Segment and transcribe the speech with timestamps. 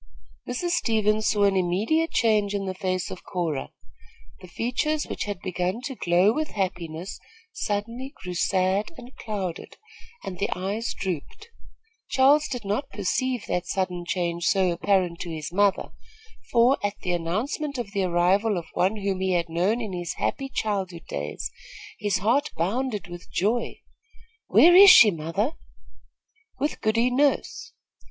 [0.49, 0.71] Mrs.
[0.71, 3.69] Stevens saw an immediate change in the face of Cora.
[4.39, 7.19] The features which had begun to glow with happiness
[7.53, 9.77] suddenly grew sad and clouded,
[10.23, 11.51] and the eyes drooped.
[12.09, 15.91] Charles did not perceive that sudden change so apparent to his mother,
[16.51, 20.15] for, at the announcement of the arrival of one whom he had known in his
[20.15, 21.51] happy childhood days,
[21.99, 23.79] his heart bounded with joy.
[24.47, 25.57] "Where is she, mother?"
[26.59, 27.73] "With Goody Nurse."